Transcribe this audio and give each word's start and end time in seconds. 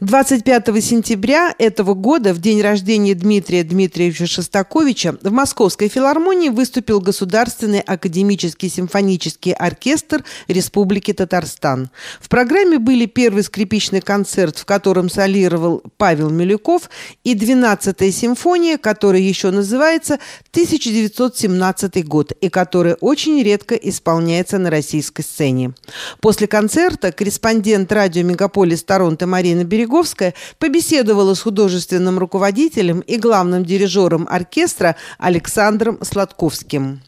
25 0.00 0.66
сентября 0.80 1.52
этого 1.58 1.94
года, 1.94 2.32
в 2.32 2.40
день 2.40 2.62
рождения 2.62 3.16
Дмитрия 3.16 3.64
Дмитриевича 3.64 4.28
Шостаковича, 4.28 5.16
в 5.20 5.32
Московской 5.32 5.88
филармонии 5.88 6.50
выступил 6.50 7.00
Государственный 7.00 7.80
академический 7.80 8.68
симфонический 8.68 9.52
оркестр 9.52 10.22
Республики 10.46 11.12
Татарстан. 11.12 11.90
В 12.20 12.28
программе 12.28 12.78
были 12.78 13.06
первый 13.06 13.42
скрипичный 13.42 14.00
концерт, 14.00 14.58
в 14.58 14.64
котором 14.66 15.10
солировал 15.10 15.82
Павел 15.96 16.30
Милюков, 16.30 16.90
и 17.24 17.34
12-я 17.34 18.12
симфония, 18.12 18.78
которая 18.78 19.20
еще 19.20 19.50
называется 19.50 20.20
1917 20.52 22.06
год 22.06 22.30
и 22.40 22.48
которая 22.48 22.94
очень 23.00 23.42
редко 23.42 23.74
исполняется 23.74 24.58
на 24.58 24.70
российской 24.70 25.22
сцене. 25.22 25.72
После 26.20 26.46
концерта 26.46 27.10
корреспондент 27.10 27.90
радио 27.90 28.22
«Мегаполис 28.22 28.84
Торонто» 28.84 29.26
Марина 29.26 29.64
Береговая 29.64 29.87
Береговская 29.88 30.34
побеседовала 30.58 31.34
с 31.34 31.40
художественным 31.40 32.18
руководителем 32.18 33.00
и 33.00 33.16
главным 33.16 33.64
дирижером 33.64 34.28
оркестра 34.30 34.96
Александром 35.18 35.98
Сладковским. 36.02 37.00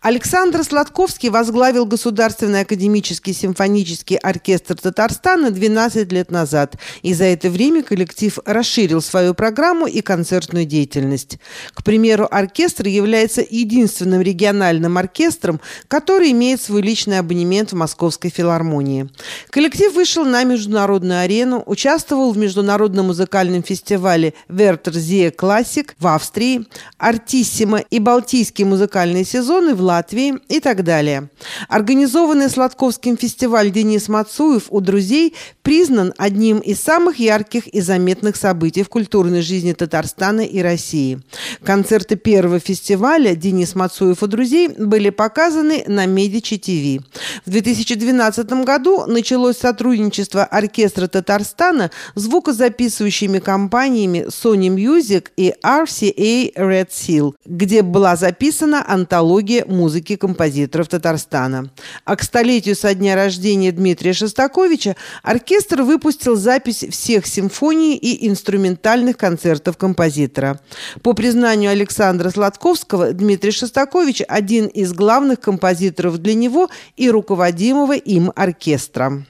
Александр 0.00 0.64
Сладковский 0.64 1.28
возглавил 1.28 1.86
Государственный 1.86 2.60
академический 2.60 3.32
симфонический 3.32 4.16
оркестр 4.16 4.76
Татарстана 4.76 5.50
12 5.50 6.10
лет 6.12 6.30
назад, 6.30 6.76
и 7.02 7.14
за 7.14 7.24
это 7.24 7.50
время 7.50 7.82
коллектив 7.82 8.38
расширил 8.44 9.00
свою 9.00 9.34
программу 9.34 9.86
и 9.86 10.00
концертную 10.00 10.64
деятельность. 10.64 11.38
К 11.74 11.84
примеру, 11.84 12.26
оркестр 12.30 12.86
является 12.88 13.44
единственным 13.48 14.22
региональным 14.22 14.98
оркестром, 14.98 15.60
который 15.88 16.32
имеет 16.32 16.60
свой 16.60 16.82
личный 16.82 17.18
абонемент 17.18 17.72
в 17.72 17.76
Московской 17.76 18.30
филармонии. 18.30 19.08
Коллектив 19.50 19.92
вышел 19.94 20.24
на 20.24 20.44
международную 20.44 21.20
арену, 21.20 21.62
участвовал 21.66 22.32
в 22.32 22.38
международном 22.38 23.06
музыкальном 23.06 23.62
фестивале 23.62 24.34
«Вертер 24.48 24.92
Классик» 25.32 25.94
в 25.98 26.06
Австрии, 26.06 26.66
«Артиссимо» 26.98 27.78
и 27.78 27.98
«Балтийский 27.98 28.64
музыкальный 28.64 29.24
сезон» 29.24 29.51
зоны 29.52 29.74
в 29.74 29.82
Латвии 29.82 30.38
и 30.48 30.60
так 30.60 30.82
далее. 30.82 31.28
Организованный 31.68 32.48
Сладковским 32.48 33.18
фестиваль 33.18 33.70
Денис 33.70 34.08
Мацуев 34.08 34.64
у 34.70 34.80
друзей 34.80 35.34
признан 35.62 36.14
одним 36.16 36.58
из 36.60 36.80
самых 36.80 37.18
ярких 37.18 37.66
и 37.66 37.82
заметных 37.82 38.36
событий 38.36 38.82
в 38.82 38.88
культурной 38.88 39.42
жизни 39.42 39.74
Татарстана 39.74 40.40
и 40.40 40.62
России. 40.62 41.20
Концерты 41.62 42.16
первого 42.16 42.60
фестиваля 42.60 43.34
Денис 43.34 43.74
Мацуев 43.74 44.22
у 44.22 44.26
друзей 44.26 44.68
были 44.68 45.10
показаны 45.10 45.84
на 45.86 46.06
Медичи 46.06 46.56
ТВ. 46.56 47.04
В 47.44 47.50
2012 47.50 48.64
году 48.64 49.04
началось 49.06 49.58
сотрудничество 49.58 50.44
оркестра 50.44 51.08
Татарстана 51.08 51.90
с 52.14 52.22
звукозаписывающими 52.22 53.38
компаниями 53.38 54.26
Sony 54.28 54.68
Music 54.74 55.26
и 55.36 55.52
RCA 55.62 56.54
Red 56.54 56.88
Seal, 56.88 57.34
где 57.44 57.82
была 57.82 58.16
записана 58.16 58.82
антология 58.88 59.41
каталоге 59.42 59.64
музыки 59.66 60.16
композиторов 60.16 60.88
Татарстана. 60.88 61.70
А 62.04 62.16
к 62.16 62.22
столетию 62.22 62.76
со 62.76 62.94
дня 62.94 63.14
рождения 63.14 63.72
Дмитрия 63.72 64.12
Шостаковича 64.12 64.96
оркестр 65.22 65.82
выпустил 65.82 66.36
запись 66.36 66.84
всех 66.90 67.26
симфоний 67.26 67.96
и 67.96 68.28
инструментальных 68.28 69.16
концертов 69.16 69.76
композитора. 69.76 70.60
По 71.02 71.12
признанию 71.12 71.70
Александра 71.70 72.30
Сладковского, 72.30 73.12
Дмитрий 73.12 73.50
Шостакович– 73.50 74.22
один 74.28 74.66
из 74.66 74.92
главных 74.92 75.40
композиторов 75.40 76.18
для 76.18 76.34
него 76.34 76.68
и 76.96 77.10
руководимого 77.10 77.94
им 77.94 78.32
оркестра. 78.36 79.24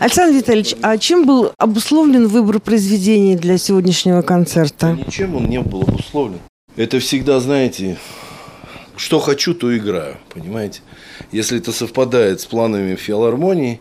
Александр 0.00 0.36
Витальевич, 0.36 0.74
а 0.82 0.98
чем 0.98 1.24
был 1.24 1.52
обусловлен 1.56 2.26
выбор 2.26 2.60
произведений 2.60 3.36
для 3.36 3.56
сегодняшнего 3.56 4.22
концерта? 4.22 4.98
Ничем 5.06 5.36
он 5.36 5.46
не 5.46 5.60
был 5.60 5.82
обусловлен. 5.82 6.40
Это 6.76 6.98
всегда, 6.98 7.40
знаете, 7.40 7.96
что 9.00 9.18
хочу, 9.18 9.54
то 9.54 9.74
играю, 9.74 10.18
понимаете? 10.34 10.82
Если 11.32 11.58
это 11.58 11.72
совпадает 11.72 12.42
с 12.42 12.44
планами 12.44 12.96
филармонии, 12.96 13.80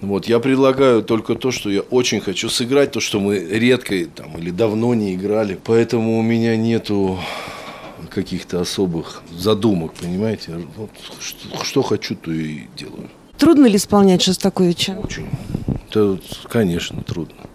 вот, 0.00 0.26
я 0.26 0.38
предлагаю 0.38 1.02
только 1.02 1.34
то, 1.34 1.50
что 1.50 1.68
я 1.68 1.80
очень 1.80 2.20
хочу 2.20 2.48
сыграть, 2.48 2.92
то, 2.92 3.00
что 3.00 3.18
мы 3.18 3.38
редко 3.38 4.04
там, 4.06 4.38
или 4.38 4.50
давно 4.50 4.94
не 4.94 5.14
играли. 5.14 5.58
Поэтому 5.64 6.18
у 6.18 6.22
меня 6.22 6.56
нету 6.56 7.18
каких-то 8.08 8.60
особых 8.60 9.22
задумок, 9.36 9.94
понимаете? 10.00 10.52
Вот, 10.76 10.90
что, 11.20 11.64
что 11.64 11.82
хочу, 11.82 12.14
то 12.14 12.30
и 12.30 12.66
делаю. 12.76 13.10
Трудно 13.38 13.66
ли 13.66 13.76
исполнять 13.76 14.22
Шостаковича? 14.22 14.92
Очень. 15.02 15.26
Это, 15.96 16.18
конечно, 16.48 17.02
трудно. 17.02 17.48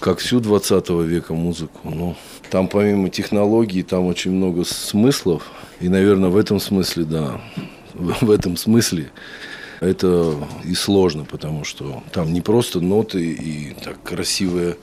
Как 0.00 0.18
всю 0.18 0.40
20 0.40 0.90
века 0.90 1.34
музыку. 1.34 1.90
Но 1.90 2.16
там 2.50 2.68
помимо 2.68 3.10
технологий, 3.10 3.82
там 3.82 4.06
очень 4.06 4.32
много 4.32 4.64
смыслов– 4.64 5.42
и, 5.80 5.88
наверное, 5.88 6.28
в 6.28 6.36
этом 6.36 6.58
смысле, 6.58 7.04
да, 7.04 7.40
в 7.94 8.30
этом 8.30 8.56
смысле 8.56 9.10
это 9.80 10.34
и 10.64 10.74
сложно, 10.74 11.24
потому 11.24 11.64
что 11.64 12.02
там 12.12 12.32
не 12.32 12.40
просто 12.40 12.80
ноты 12.80 13.32
и 13.32 13.74
так 13.74 14.02
красивая 14.02 14.76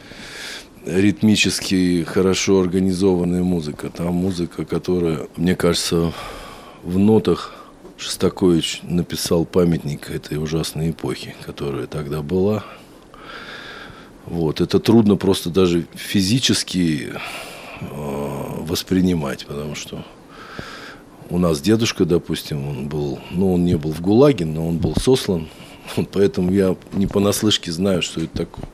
ритмически 0.86 2.04
хорошо 2.04 2.62
организованная 2.62 3.44
музыка. 3.44 3.90
Там 3.90 4.14
музыка, 4.14 4.64
которая, 4.64 5.28
мне 5.36 5.56
кажется, 5.56 6.14
в 6.84 6.98
нотах 6.98 7.54
Шостакович 7.98 8.82
написал 8.84 9.46
памятник 9.46 10.10
этой 10.10 10.38
ужасной 10.38 10.92
эпохи, 10.92 11.36
которая 11.46 11.88
тогда 11.88 12.22
была. 12.22 12.64
Вот. 14.26 14.62
Это 14.62 14.80
трудно 14.80 15.16
просто 15.16 15.50
даже 15.50 15.88
физически 15.94 17.14
э, 17.14 17.86
воспринимать, 18.60 19.46
потому 19.46 19.76
что 19.76 20.04
у 21.30 21.38
нас 21.38 21.62
дедушка, 21.62 22.06
допустим, 22.06 22.68
он 22.68 22.88
был, 22.88 23.20
ну, 23.32 23.54
он 23.54 23.66
не 23.66 23.78
был 23.78 23.92
в 23.92 24.02
ГУЛАГе, 24.02 24.46
но 24.46 24.68
он 24.68 24.78
был 24.78 24.96
сослан. 24.96 25.48
Поэтому 26.12 26.52
я 26.52 26.76
не 26.94 27.08
понаслышке 27.08 27.72
знаю, 27.72 28.02
что 28.02 28.22
это 28.22 28.46
такое. 28.46 28.66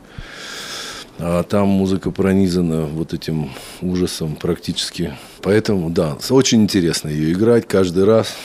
А 1.23 1.43
там 1.43 1.67
музыка 1.67 2.09
пронизана 2.09 2.85
вот 2.85 3.13
этим 3.13 3.51
ужасом 3.81 4.35
практически. 4.35 5.15
Поэтому, 5.41 5.91
да, 5.91 6.17
очень 6.29 6.63
интересно 6.63 7.09
ее 7.09 7.33
играть 7.33 7.67
каждый 7.67 8.05
раз. 8.05 8.35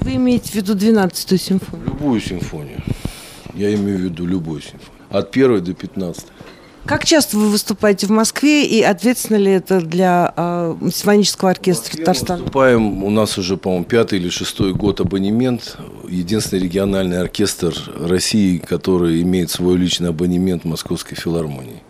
Вы 0.00 0.16
имеете 0.16 0.52
в 0.52 0.54
виду 0.54 0.74
12-ю 0.74 1.38
симфонию? 1.38 1.86
Любую 1.86 2.20
симфонию. 2.20 2.82
Я 3.54 3.74
имею 3.74 3.98
в 3.98 4.00
виду 4.02 4.26
любую 4.26 4.60
симфонию. 4.60 4.90
От 5.10 5.30
первой 5.30 5.60
до 5.60 5.74
пятнадцатой. 5.74 6.30
Как 6.86 7.04
часто 7.04 7.36
вы 7.36 7.50
выступаете 7.50 8.06
в 8.06 8.10
Москве 8.10 8.66
и 8.66 8.82
ответственно 8.82 9.36
ли 9.36 9.52
это 9.52 9.80
для 9.80 10.32
э, 10.34 10.76
симфонического 10.92 11.50
оркестра 11.50 11.98
Татарстана? 11.98 12.38
Мы 12.38 12.44
выступаем, 12.44 13.04
у 13.04 13.10
нас 13.10 13.36
уже, 13.36 13.56
по-моему, 13.58 13.84
пятый 13.84 14.18
или 14.18 14.30
шестой 14.30 14.72
год 14.72 15.00
абонемент. 15.00 15.76
Единственный 16.08 16.60
региональный 16.60 17.20
оркестр 17.20 17.74
России, 18.00 18.58
который 18.58 19.20
имеет 19.22 19.50
свой 19.50 19.76
личный 19.76 20.08
абонемент 20.08 20.64
Московской 20.64 21.16
филармонии. 21.16 21.82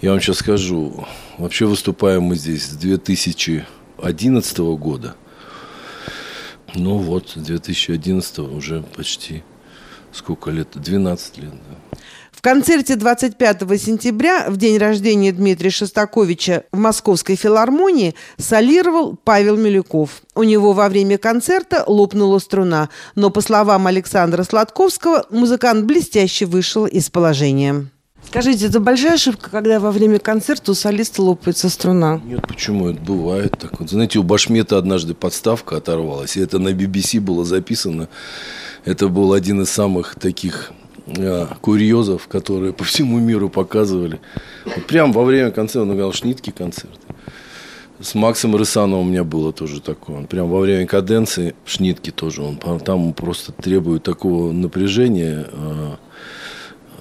Я 0.00 0.10
вам 0.12 0.20
сейчас 0.20 0.38
скажу, 0.38 1.06
вообще 1.36 1.66
выступаем 1.66 2.22
мы 2.22 2.36
здесь 2.36 2.68
с 2.68 2.70
2011 2.70 4.58
года. 4.58 5.14
Ну 6.74 6.98
вот, 6.98 7.30
с 7.30 7.34
2011 7.34 8.38
уже 8.38 8.82
почти 8.96 9.42
сколько 10.12 10.50
лет? 10.50 10.68
12 10.74 11.38
лет, 11.38 11.50
да. 11.50 11.98
В 12.30 12.40
концерте 12.40 12.96
25 12.96 13.80
сентября, 13.80 14.46
в 14.48 14.56
день 14.56 14.78
рождения 14.78 15.32
Дмитрия 15.32 15.70
Шостаковича 15.70 16.64
в 16.72 16.78
Московской 16.78 17.36
филармонии, 17.36 18.14
солировал 18.36 19.16
Павел 19.22 19.56
Милюков. 19.56 20.22
У 20.34 20.42
него 20.42 20.72
во 20.72 20.88
время 20.88 21.18
концерта 21.18 21.84
лопнула 21.86 22.40
струна, 22.40 22.88
но, 23.14 23.30
по 23.30 23.42
словам 23.42 23.86
Александра 23.86 24.42
Сладковского, 24.42 25.26
музыкант 25.30 25.84
блестяще 25.84 26.46
вышел 26.46 26.86
из 26.86 27.10
положения. 27.10 27.86
Скажите, 28.26 28.66
это 28.66 28.80
большая 28.80 29.14
ошибка, 29.14 29.50
когда 29.50 29.78
во 29.78 29.90
время 29.90 30.18
концерта 30.18 30.72
у 30.72 30.74
солиста 30.74 31.22
лопается 31.22 31.68
струна? 31.68 32.20
Нет, 32.24 32.46
почему? 32.46 32.88
Это 32.88 33.00
бывает 33.00 33.56
так. 33.58 33.78
Вот, 33.80 33.90
знаете, 33.90 34.18
у 34.18 34.22
Башмета 34.22 34.78
однажды 34.78 35.14
подставка 35.14 35.76
оторвалась, 35.76 36.36
и 36.36 36.40
это 36.40 36.58
на 36.58 36.70
BBC 36.70 37.20
было 37.20 37.44
записано. 37.44 38.08
Это 38.84 39.08
был 39.08 39.32
один 39.32 39.62
из 39.62 39.70
самых 39.70 40.14
таких 40.14 40.72
Э, 41.06 41.46
курьезов, 41.60 42.28
которые 42.28 42.72
по 42.72 42.84
всему 42.84 43.18
миру 43.18 43.48
показывали. 43.48 44.20
Вот 44.64 44.86
прям 44.86 45.12
во 45.12 45.24
время 45.24 45.50
концерта, 45.50 45.82
он 45.82 45.96
играл 45.96 46.12
шнитки 46.12 46.50
концерт. 46.50 47.00
С 48.00 48.14
Максом 48.14 48.54
Рысановым 48.54 49.06
у 49.06 49.10
меня 49.10 49.24
было 49.24 49.52
тоже 49.52 49.80
такое. 49.80 50.18
Он 50.18 50.26
прям 50.26 50.48
во 50.48 50.60
время 50.60 50.86
каденции, 50.86 51.54
шнитки 51.64 52.10
тоже, 52.10 52.42
он 52.42 52.58
там 52.80 53.14
просто 53.14 53.52
требует 53.52 54.04
такого 54.04 54.52
напряжения 54.52 55.46
э, 55.50 55.90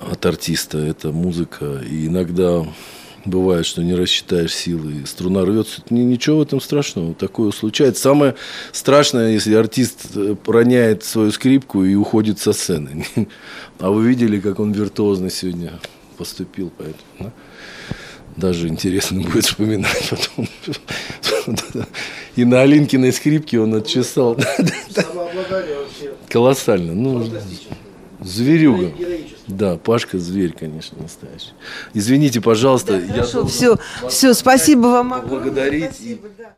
от 0.10 0.26
артиста, 0.26 0.78
это 0.78 1.12
музыка. 1.12 1.82
И 1.90 2.08
иногда 2.08 2.66
бывает, 3.26 3.66
что 3.66 3.84
не 3.84 3.94
рассчитаешь 3.94 4.54
силы, 4.54 5.06
струна 5.06 5.46
рвется. 5.46 5.82
Ничего 5.90 6.38
в 6.38 6.42
этом 6.42 6.62
страшного, 6.62 7.14
такое 7.14 7.52
случается. 7.52 8.02
Самое 8.02 8.36
страшное, 8.72 9.32
если 9.32 9.54
артист 9.54 10.08
э, 10.16 10.36
роняет 10.46 11.04
свою 11.04 11.32
скрипку 11.32 11.84
и 11.84 11.96
уходит 11.96 12.40
со 12.40 12.54
сцены. 12.54 13.06
А 13.80 13.90
вы 13.90 14.08
видели, 14.08 14.40
как 14.40 14.60
он 14.60 14.74
виртуозно 14.74 15.32
сегодня 15.32 15.72
поступил, 16.16 16.72
поэтому 16.78 17.02
да, 17.18 17.32
даже 18.38 18.68
интересно 18.68 19.22
будет 19.22 19.46
вспоминать 19.46 20.08
потом. 20.10 20.48
И 22.36 22.46
на 22.46 22.62
Алинкиной 22.62 23.12
скрипке 23.12 23.60
он 23.60 23.74
отчесал. 23.74 24.38
Колоссально. 26.30 26.94
Ну, 26.94 27.28
зверюга. 28.22 28.92
Да, 29.48 29.78
Пашка 29.78 30.18
зверь, 30.18 30.54
конечно, 30.58 30.98
настоящий. 31.02 31.52
Извините, 31.94 32.42
пожалуйста. 32.42 33.02
Хорошо, 33.02 33.42
я 33.42 33.46
все, 33.46 33.78
все, 34.08 34.34
спасибо 34.34 34.88
вам. 34.88 35.24
Благодарить. 35.28 35.94
Спасибо, 35.94 36.30
да. 36.38 36.56